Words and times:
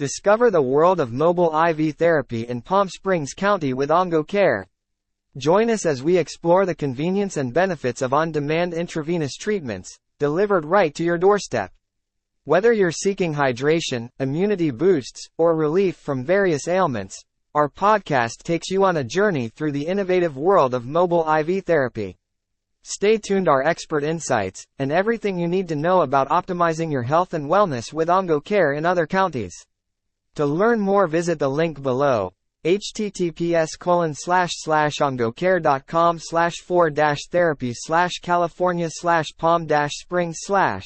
Discover 0.00 0.50
the 0.50 0.62
world 0.62 0.98
of 0.98 1.12
mobile 1.12 1.54
IV 1.54 1.96
therapy 1.96 2.48
in 2.48 2.62
Palm 2.62 2.88
Springs 2.88 3.34
County 3.34 3.74
with 3.74 3.90
OngoCare. 3.90 4.64
Join 5.36 5.68
us 5.68 5.84
as 5.84 6.02
we 6.02 6.16
explore 6.16 6.64
the 6.64 6.74
convenience 6.74 7.36
and 7.36 7.52
benefits 7.52 8.00
of 8.00 8.14
on-demand 8.14 8.72
intravenous 8.72 9.36
treatments, 9.36 9.94
delivered 10.18 10.64
right 10.64 10.94
to 10.94 11.04
your 11.04 11.18
doorstep. 11.18 11.70
Whether 12.44 12.72
you're 12.72 12.90
seeking 12.90 13.34
hydration, 13.34 14.08
immunity 14.18 14.70
boosts, 14.70 15.28
or 15.36 15.54
relief 15.54 15.96
from 15.96 16.24
various 16.24 16.66
ailments, 16.66 17.22
our 17.54 17.68
podcast 17.68 18.42
takes 18.42 18.70
you 18.70 18.84
on 18.84 18.96
a 18.96 19.04
journey 19.04 19.48
through 19.48 19.72
the 19.72 19.86
innovative 19.86 20.34
world 20.34 20.72
of 20.72 20.86
mobile 20.86 21.30
IV 21.30 21.66
therapy. 21.66 22.16
Stay 22.84 23.18
tuned 23.18 23.48
our 23.48 23.62
expert 23.62 24.02
insights, 24.02 24.64
and 24.78 24.90
everything 24.90 25.38
you 25.38 25.46
need 25.46 25.68
to 25.68 25.76
know 25.76 26.00
about 26.00 26.30
optimizing 26.30 26.90
your 26.90 27.02
health 27.02 27.34
and 27.34 27.50
wellness 27.50 27.92
with 27.92 28.08
OngoCare 28.08 28.74
in 28.78 28.86
other 28.86 29.06
counties. 29.06 29.52
To 30.36 30.46
learn 30.46 30.80
more 30.80 31.06
visit 31.06 31.38
the 31.38 31.48
link 31.48 31.82
below, 31.82 32.32
https 32.64 33.78
colon 33.78 34.14
slash 34.14 34.50
slash 34.54 34.98
ongocare.com 35.00 36.18
slash 36.18 36.54
4 36.56 36.90
therapy 37.30 37.72
slash 37.74 38.12
california 38.22 38.88
slash 38.90 39.26
palm 39.38 39.66
spring 39.88 40.32
slash 40.34 40.84